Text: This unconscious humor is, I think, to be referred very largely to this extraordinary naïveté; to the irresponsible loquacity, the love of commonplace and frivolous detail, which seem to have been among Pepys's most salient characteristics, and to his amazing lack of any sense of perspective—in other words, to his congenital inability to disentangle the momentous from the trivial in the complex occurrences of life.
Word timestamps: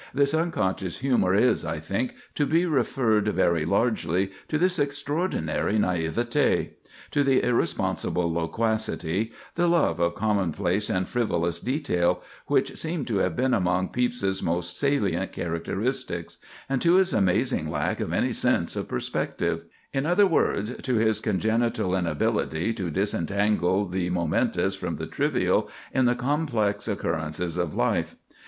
This 0.15 0.33
unconscious 0.33 0.97
humor 1.01 1.35
is, 1.35 1.63
I 1.63 1.77
think, 1.79 2.15
to 2.33 2.47
be 2.47 2.65
referred 2.65 3.27
very 3.27 3.65
largely 3.65 4.31
to 4.47 4.57
this 4.57 4.79
extraordinary 4.79 5.77
naïveté; 5.77 6.71
to 7.11 7.23
the 7.23 7.43
irresponsible 7.43 8.33
loquacity, 8.33 9.31
the 9.53 9.67
love 9.67 9.99
of 9.99 10.15
commonplace 10.15 10.89
and 10.89 11.07
frivolous 11.07 11.59
detail, 11.59 12.23
which 12.47 12.77
seem 12.79 13.05
to 13.05 13.17
have 13.17 13.35
been 13.35 13.53
among 13.53 13.89
Pepys's 13.89 14.41
most 14.41 14.79
salient 14.79 15.33
characteristics, 15.33 16.39
and 16.67 16.81
to 16.81 16.95
his 16.95 17.13
amazing 17.13 17.69
lack 17.69 17.99
of 17.99 18.11
any 18.11 18.33
sense 18.33 18.75
of 18.75 18.87
perspective—in 18.87 20.05
other 20.07 20.25
words, 20.25 20.75
to 20.77 20.95
his 20.95 21.19
congenital 21.19 21.95
inability 21.95 22.73
to 22.73 22.89
disentangle 22.89 23.87
the 23.87 24.09
momentous 24.09 24.75
from 24.75 24.95
the 24.95 25.05
trivial 25.05 25.69
in 25.93 26.05
the 26.05 26.15
complex 26.15 26.87
occurrences 26.87 27.55
of 27.55 27.75
life. 27.75 28.15